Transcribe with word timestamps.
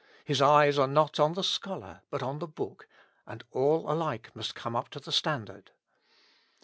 His 0.25 0.41
eyes 0.41 0.79
are 0.79 0.87
not 0.87 1.19
on 1.19 1.33
the 1.33 1.43
scholar, 1.43 2.01
but 2.09 2.23
on 2.23 2.39
the 2.39 2.47
book, 2.47 2.87
and 3.27 3.43
all 3.51 3.87
alike 3.87 4.35
must 4.35 4.55
come 4.55 4.75
up 4.75 4.89
to 4.89 4.99
the 4.99 5.11
standard. 5.11 5.69